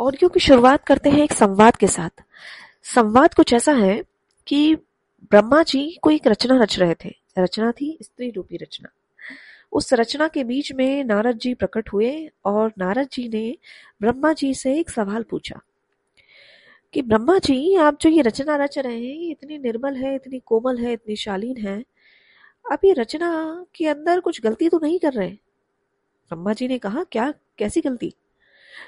[0.00, 2.22] Audio की शुरुआत करते हैं एक संवाद के साथ।
[2.82, 4.04] संवाद कुछ ऐसा है
[4.46, 4.74] कि
[5.30, 8.88] ब्रह्मा जी कोई एक रचना रच रहे थे। रचना थी स्त्री रूपी रचना।
[9.72, 13.58] उस रचना के बीच में नारद जी प्रकट हुए और नारद जी ने
[14.00, 15.60] ब्रह्मा जी से एक सवाल पूछा
[16.92, 20.38] कि ब्रह्मा जी, आप जो ये रचना रच रहे हैं, ये इतनी निर्मल है, इतनी
[20.38, 21.84] कोमल है, इतनी शालीन है,
[22.72, 27.04] आप ये रचना के अंदर कुछ गलती तो नहीं कर रहे ब्रह्मा जी ने कहा,
[27.04, 27.34] क्या?
[27.58, 28.14] कैसी गलती?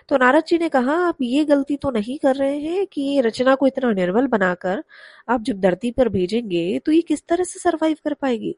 [0.09, 3.21] तो नारद जी ने कहा, आप ये गलती तो नहीं कर रहे हैं कि ये
[3.21, 4.83] रचना को इतना निर्बल बनाकर
[5.29, 8.57] आप जब धरती पर भेजेंगे तो ये किस तरह से सरवाइव कर पाएगी?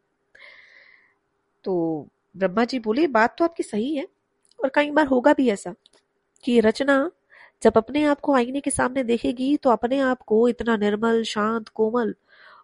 [1.65, 4.07] तो ब्रह्मा जी बोले, बात तो आपकी सही है,
[4.59, 5.75] और कई बार होगा भी ऐसा
[6.45, 7.11] कि रचना
[7.63, 11.69] जब अपने आप को आईने के सामने देखेगी तो अपने आप को इतना निर्मल, शांत,
[11.69, 12.15] कोमल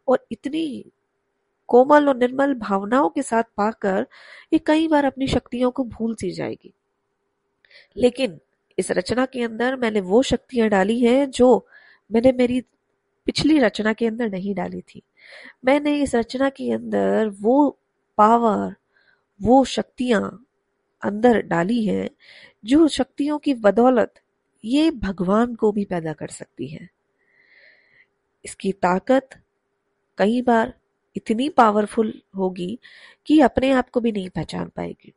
[0.09, 0.85] और इतनी
[1.69, 4.07] कोमल और निर्मल भावनाओं के साथ पाकर
[4.53, 6.73] ये कई बार अपनी शक्तियों को भूल सी जाएगी।
[7.97, 8.39] लेकिन
[8.79, 11.67] इस रचना के अंदर मैंने वो शक्तियाँ डाली है जो
[12.13, 12.61] मैंने मेरी
[13.27, 15.03] पिछली रचना के अंदर नहीं डाली थी।
[15.65, 17.79] मैंने इस रचना के अंदर वो
[18.19, 18.75] पावर,
[19.41, 20.47] वो शक्तियाँ
[21.03, 22.11] अंदर डाली हैं
[22.65, 24.15] जो शक्तियों की बदौलत
[24.65, 26.89] ये भगवान को भी पैदा कर सकती है।
[28.45, 29.29] इसकी ताकत
[30.19, 30.75] कई बार
[31.17, 32.79] इतनी पावरफुल होगी
[33.27, 35.13] कि अपने आप को भी नहीं पहचान पाएगी।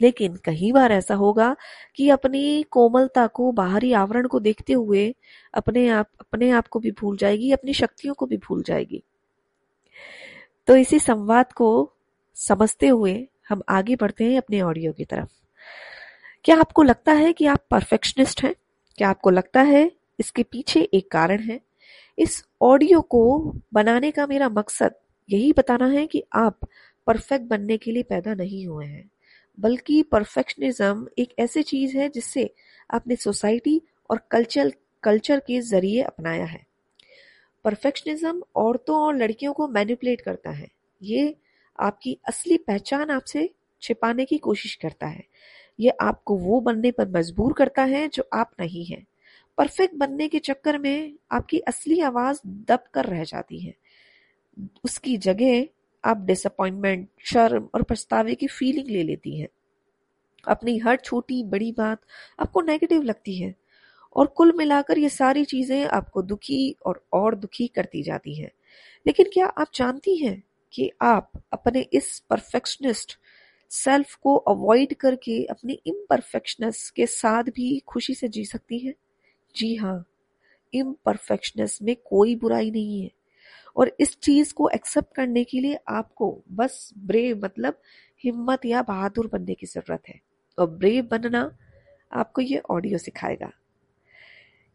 [0.00, 1.56] लेकिन कई बार ऐसा होगा
[1.96, 5.14] कि अपनी कोमलता को, बाहरी आवरण को देखते हुए
[5.54, 9.02] अपने आप अपने आप को भी भूल जाएगी, अपनी शक्तियों को भी भूल जाएगी।
[10.66, 11.92] तो इसी संवाद को
[12.34, 15.28] समझते हुए हम आगे बढ़ते हैं अपने ऑडियो की तरफ़।
[16.44, 18.54] क्या आपको लगता है कि आप परफेक्शनिस्ट हैं?
[18.96, 21.60] क्या आपको लगता है इसके पीछे एक कारण है?
[22.18, 24.94] इस ऑडियो को बनाने का मेरा मकसद
[25.30, 26.58] यही बताना है कि आप
[27.06, 29.10] परफेक्ट बनने के लिए पैदा नहीं हुए हैं।
[29.60, 32.54] बल्कि परफेक्शनिज्म एक ऐसी चीज़ है जिससे
[32.90, 36.66] आपने सोसाइटी और कल्चर कल्चर के ज़रिए अपनाया है।
[37.64, 40.68] परफेक्शनिज्म औरतों और लड़कियों को मैनिपुलेट करता है।
[41.02, 41.36] ये
[41.80, 43.50] आपकी असली पहचान आपसे
[43.82, 45.24] छिपाने की कोशिश करता है।
[45.80, 49.06] ये आपको वो बनने पर मजबूर करता है जो आप नहीं हैं।
[49.58, 53.74] परफेक्ट बनने के चक्कर में आपकी असली आवाज़ दब कर रह जाती है।
[54.84, 55.66] उसकी जगह
[56.04, 59.48] आप डिसअपॉइंटमेंट शर्म और पछतावे की फीलिंग ले लेती हैं।
[60.46, 62.00] अपनी हर छोटी बड़ी बात
[62.40, 63.54] आपको नेगेटिव लगती है
[64.16, 68.50] और कुल मिलाकर ये सारी चीज़ें आपको दुखी और और दुखी करती जाती हैं।
[69.06, 70.42] लेकिन क्या आप जानती हैं
[70.72, 73.18] कि आप अपने इस परफेक्शनिस्ट
[73.70, 78.94] सेल्फ को अवॉइड करके अपनी इम्परफेक्शनेस के साथ भी खुशी से जी सकती हैं?
[79.56, 80.04] जी हाँ
[80.74, 83.10] इम्परफेक्शनेस में कोई बुराई नहीं है।
[83.76, 87.80] और इस चीज़ को एक्सेप्ट करने के लिए आपको बस ब्रेव मतलब
[88.24, 90.20] हिम्मत या बहादुर बनने की ज़रूरत है।
[90.58, 91.56] और ब्रेव बनना
[92.12, 93.50] आपको ये ऑडियो सिखाएगा।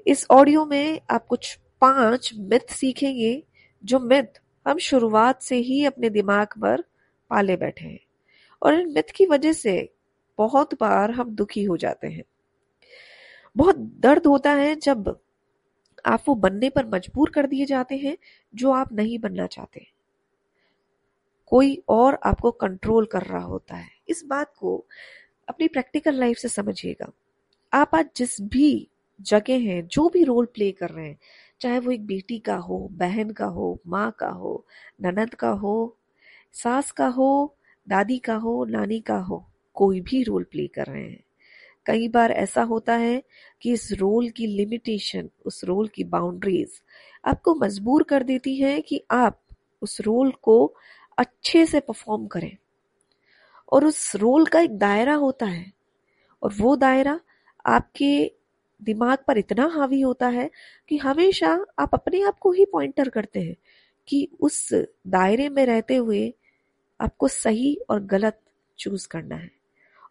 [0.07, 3.43] इस ऑडियो में आप कुछ पाँच मिथ सीखेंगे
[3.85, 6.81] जो मिथ हम शुरुआत से ही अपने दिमाग पर
[7.29, 7.99] पाले बैठे हैं।
[8.61, 9.93] और इन मिथ की वजह से
[10.37, 12.23] बहुत बार हम दुखी हो जाते हैं।
[13.57, 15.19] बहुत दर्द होता है जब
[16.05, 18.17] आप वो बनने पर मजबूर कर दिए जाते हैं
[18.55, 19.87] जो आप नहीं बनना चाहते।
[21.45, 24.85] कोई और आपको कंट्रोल कर रहा होता है। इस बात को
[25.49, 27.11] अपनी प्रैक्टिकल लाइफ से समझिएगा।
[27.73, 28.89] आप आज जिस भी
[29.21, 31.19] जगह हैं, जो भी रोल प्ले कर रहे हैं,
[31.61, 34.65] चाहे वो एक बेटी का हो, बहन का हो, माँ का हो,
[35.01, 35.97] ननद का हो,
[36.53, 37.55] सास का हो,
[37.89, 41.23] दादी का हो, नानी का हो, कोई भी रोल प्ले कर रहे हैं।
[41.89, 43.23] कई बार ऐसा होता है
[43.61, 46.71] कि इस रोल की लिमिटेशन उस रोल की बाउंड्रीज
[47.25, 49.41] आपको मजबूर कर देती है कि आप
[49.81, 50.73] उस रोल को
[51.17, 52.57] अच्छे से परफॉर्म करें।
[53.71, 55.73] और उस रोल का एक दायरा होता है।
[56.43, 57.19] और वो दायरा
[57.65, 58.31] आपके
[58.81, 60.51] दिमाग पर इतना हावी होता है
[60.89, 63.55] कि हमेशा आप अपने आप को ही पॉइंटर करते हैं
[64.07, 64.73] कि उस
[65.07, 66.33] दायरे में रहते हुए
[67.01, 68.41] आपको सही और गलत
[68.79, 69.58] चूज़ करना है।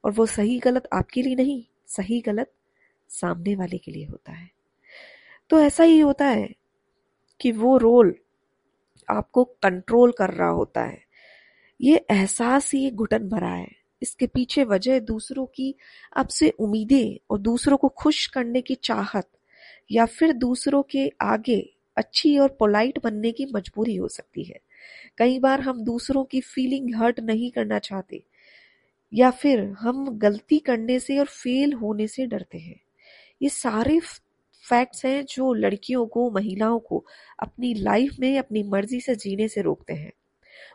[0.05, 2.53] और वो सही गलत आपके लिए नहीं, सही गलत
[3.09, 4.51] सामने वाले के लिए होता है।
[5.51, 6.49] तो ऐसा ही होता है
[7.41, 8.15] कि वो रोल
[9.11, 11.03] आपको कंट्रोल कर रहा होता है।
[11.81, 13.69] ये एहसास ही घुटन भरा है।
[14.03, 15.75] इसके पीछे वजह दूसरों की
[16.17, 19.31] आपसे उम्मीदें और दूसरों को खुश करने की चाहत
[19.93, 24.61] या फिर दूसरों के आगे अच्छी और पोलाइट बनने की मजबूरी हो सकती है।
[25.19, 28.25] कई बार हम दूसरों की फीलिंग हर्ट नहीं करना चाहते
[29.13, 32.81] या फिर हम गलती करने से और फेल होने से डरते हैं।
[33.43, 34.01] ये सारे
[34.69, 37.07] फैक्ट्स हैं जो लड़कियों को महिलाओं को
[37.39, 40.13] अपनी लाइफ में अपनी मर्ज़ी से जीने से रोकते हैं।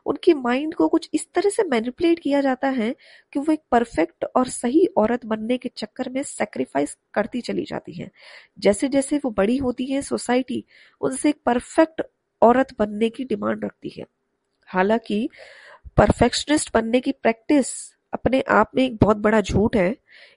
[0.06, 2.96] उनके माइंड को कुछ इस तरह से मैनिपुलेट किया जाता है
[3.34, 7.94] कि वो एक परफेक्ट और सही औरत बनने के चक्कर में सेक्रीफाइस करती चली जाती
[7.94, 8.12] हैं।
[8.60, 10.66] जैसे जैसे वो बड़ी होती हैं, सोसाइटी
[11.02, 12.02] उनसे एक परफेक्ट
[12.42, 14.06] औरत बनने की डिमांड रखती है।
[14.66, 15.30] हालाँकि
[15.98, 19.96] परफेक्शनिस्ट बनने की प्रैक्टिस अपने आप में एक बहुत बड़ा झूठ है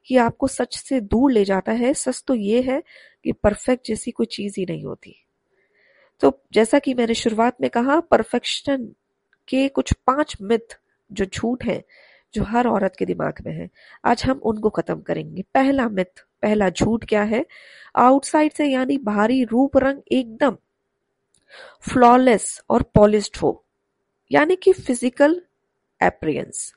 [0.09, 2.83] ये आपको सच से दूर ले जाता है। सच तो ये है
[3.25, 5.15] कि परफेक्ट जैसी कोई चीज़ ही नहीं होती।
[6.23, 8.85] तो जैसा कि मैंने शुरुआत में कहा, परफेक्शन
[9.49, 10.79] के कुछ पाँच मिथ
[11.11, 11.83] जो झूठ है,
[12.35, 13.69] जो हर औरत के दिमाग में है,
[14.05, 17.45] आज हम उनको खत्म करेंगे। पहला मिथ, पहला झूठ क्या है?
[17.95, 20.57] आउटसाइड से यानी बाहरी रूप रंग एकदम
[21.85, 23.65] फ्लॉलेस और पॉलिस्ड हो,
[24.31, 25.41] यानी कि फ़िज़िकल
[26.01, 26.73] एप्रियंस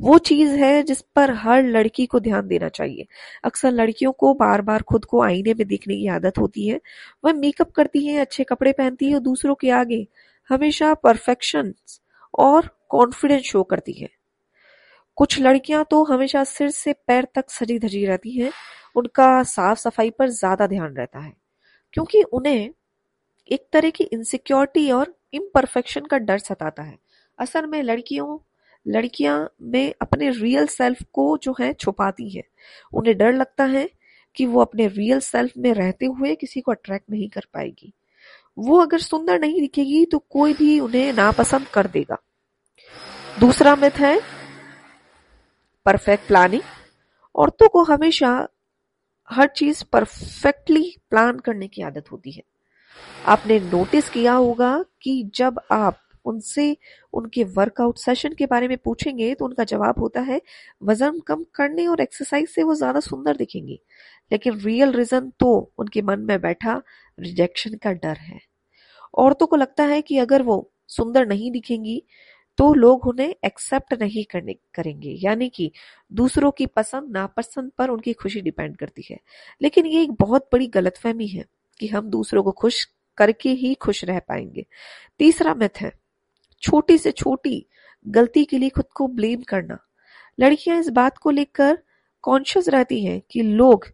[0.00, 3.06] वो चीज़ है जिस पर हर लड़की को ध्यान देना चाहिए।
[3.44, 6.80] अक्सर लड़कियों को बार बार खुद को आईने में देखने की आदत होती है।
[7.24, 10.06] वह मेकअप करती है, अच्छे कपड़े पहनती है और दूसरों के आगे
[10.50, 11.74] हमेशा परफेक्शन
[12.38, 14.08] और कॉन्फिडेंस शो करती है।
[15.18, 18.50] कुछ लड़कियाँ तो हमेशा सिर से पैर तक सजी धजी रहती हैं।
[18.96, 21.32] उनका साफ़ सफ़ाई पर ज़्यादा ध्यान रहता है,
[21.94, 22.70] क्योंकि उन्हें
[23.50, 26.98] एक तरह की इनसिक्योरिटी और इम्परफेक्शन का डर सताता है।
[27.38, 28.38] असल में लड़कियों
[28.86, 32.42] लड़कियाँ में अपने रियल सेल्फ को जो है छुपाती है।
[32.92, 33.88] उन्हें डर लगता है
[34.36, 37.92] कि वो अपने रियल सेल्फ में रहते हुए किसी को अट्रैक्ट नहीं कर पाएगी।
[38.58, 42.16] वो अगर सुंदर नहीं दिखेगी तो कोई भी उन्हें नापसंद कर देगा।
[43.40, 44.20] दूसरा मिथ है
[45.86, 46.62] परफेक्ट प्लानिंग
[47.34, 48.48] औरतों को हमेशा
[49.30, 52.42] हर चीज़ परफेक्टली प्लान करने की आदत होती है।
[53.26, 56.76] आपने नोटिस किया होगा कि जब आप उनसे,
[57.12, 60.40] उनके वर्कआउट सेशन के बारे में पूछेंगे तो उनका जवाब होता है,
[60.82, 63.80] वज़न कम करने और एक्सरसाइज से वो ज़्यादा सुंदर दिखेंगी।
[64.30, 66.80] लेकिन रियल रीजन तो उनके मन में बैठा
[67.18, 68.40] रिजेक्शन का डर है।
[69.14, 72.02] औरतों को लगता है कि अगर वो सुंदर नहीं दिखेंगी
[72.58, 75.70] तो लोग उन्हें एक्सेप्ट नहीं करने, करेंगे। यानी कि
[76.12, 79.18] दूसरों की पसंद, नापसंद पर उनकी खुशी डिपेंड करती है।
[79.60, 81.44] लेकिन ये एक बहुत बड़ी गलतफहमी है
[81.80, 82.84] कि हम दूसरों को खुश
[83.18, 84.66] करके ही खुश रह पाएँगे।
[85.18, 85.92] तीसरा मिथ है
[86.60, 87.66] छोटी से छोटी
[88.08, 89.78] गलती के लिए खुद को ब्लेम करना।
[90.40, 91.78] लड़कियाँ इस बात को लेकर
[92.22, 93.86] कॉन्शियस रहती हैं कि लोग,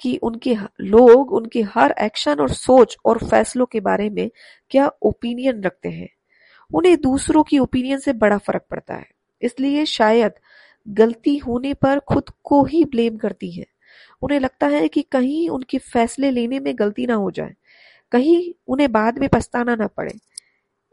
[0.00, 4.30] कि उनके लोग उनके हर एक्शन और सोच और फैसलों के बारे में
[4.70, 6.08] क्या ओपिनियन रखते हैं।
[6.74, 9.06] उन्हें दूसरों की ओपिनियन से बड़ा फ़र्क पड़ता है।
[9.42, 10.32] इसलिए शायद
[10.88, 13.66] गलती होने पर खुद को ही ब्लेम करती हैं।
[14.22, 17.54] उन्हें लगता है कि कहीं उनके फैसले लेने में गलती ना हो जाए।
[18.12, 20.14] कहीं उन्हें बाद में पछताना ना पड़े।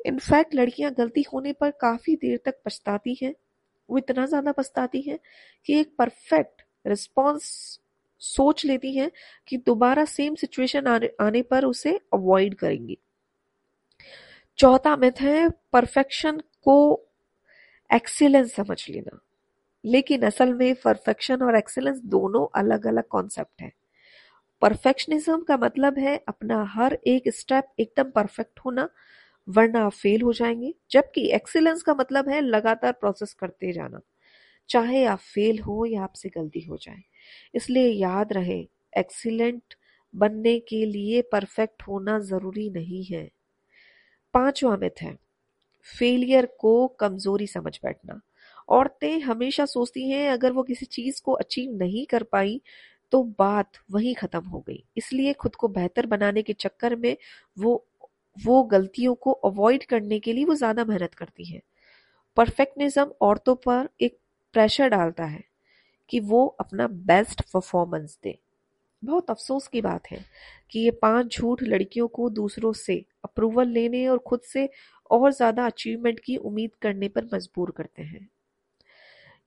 [0.05, 3.33] इनफैक्ट लड़कियाँ गलती होने पर काफ़ी देर तक पछताती हैं।
[3.89, 5.19] वो इतना ज़्यादा पछताती हैं
[5.67, 7.43] कि एक परफेक्ट रिस्पॉन्स
[8.21, 9.11] सोच लेती हैं
[9.47, 10.87] कि दोबारा सेम सिचुएशन
[11.21, 12.97] आने, पर उसे अवॉइड करेंगी।
[14.59, 17.05] चौथा मिथ है परफेक्शन को
[17.89, 19.19] एक्सीलेंस समझ लेना।
[19.83, 23.71] लेकिन असल में परफेक्शन और एक्सीलेंस दोनों अलग अलग कॉन्सेप्ट है।
[24.61, 28.87] परफेक्शनिज्म का मतलब है अपना हर एक स्टेप एकदम परफेक्ट होना
[29.47, 33.99] वरना आप फेल हो जाएँगे। जबकि एक्सीलेंस का मतलब है लगातार प्रोसेस करते जाना।
[34.69, 37.03] चाहे आप फेल हो या आपसे गलती हो जाए।
[37.55, 38.59] इसलिए याद रहे
[38.97, 39.75] एक्सीलेंट
[40.13, 43.29] बनने के लिए परफेक्ट होना ज़रूरी नहीं है।
[44.33, 45.17] पांचवा मिथ है
[45.87, 48.21] फेलियर को कमज़ोरी समझ बैठना।
[48.69, 52.61] औरतें हमेशा सोचती हैं, अगर वो किसी चीज़ को अचीव नहीं कर पाई
[53.11, 57.17] तो बात वहीं खत्म हो गई। इसलिए खुद को बेहतर बनाने के चक्कर में
[57.59, 57.75] वो
[58.37, 61.61] वो गलतियों को अवॉइड करने के लिए वो ज़्यादा मेहनत करती है।
[62.37, 64.17] परफेक्टनिज्म औरतों पर एक
[64.55, 65.43] प्रेशर डालता है
[66.09, 68.37] कि वो अपना बेस्ट परफॉर्मेंस दे।
[69.03, 70.23] बहुत अफसोस की बात है
[70.71, 74.69] कि ये पाँच झूठ लड़कियों को दूसरों से अप्रूवल लेने और खुद से
[75.11, 78.27] और ज़्यादा अचीवमेंट की उम्मीद करने पर मजबूर करते हैं।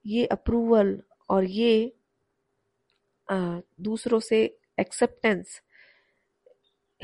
[0.05, 0.99] ये अप्रूवल
[1.31, 1.93] और ये
[3.29, 4.43] आ, दूसरों से
[4.81, 5.61] एक्सेप्टेंस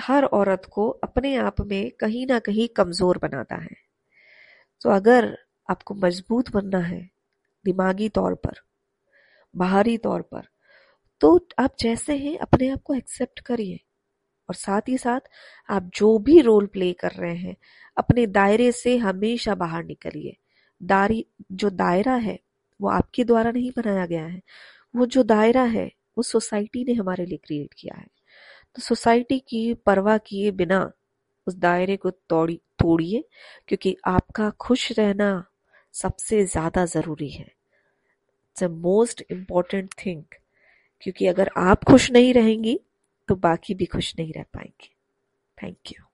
[0.01, 3.77] हर औरत को अपने आप में कहीं ना कहीं कमज़ोर बनाता है।
[4.83, 5.39] तो अगर
[5.71, 7.11] आपको मज़बूत बनना है,
[7.65, 8.55] दिमागी तौर पर,
[9.55, 10.49] बाहरी तौर पर
[11.21, 13.81] तो आप जैसे हैं, अपने आप को एक्सेप्ट करिए।
[14.49, 15.21] और साथ ही साथ
[15.71, 17.57] आप जो भी रोल प्ले कर रहे हैं,
[17.97, 20.37] अपने दायरे से हमेशा बाहर निकलिए।
[20.83, 22.39] दारी, जो दायरा है,
[22.81, 24.43] वो आपके द्वारा नहीं बनाया गया है।
[24.97, 25.87] वो जो दायरा है,
[26.19, 28.07] वो सोसाइटी ने हमारे लिए क्रिएट किया है।
[28.77, 30.91] सोसाइटी की परवाह किए बिना
[31.47, 33.25] उस दायरे को तोड़ी, तोड़िए,
[33.69, 35.45] क्योंकि आपका खुश रहना
[35.95, 40.23] सबसे ज़्यादा ज़रूरी है। It's a most important thing
[41.03, 42.79] क्योंकि अगर आप खुश नहीं रहेंगी
[43.29, 44.89] तो बाकी भी खुश नहीं रह पाएँगे।
[45.59, 46.05] Thank you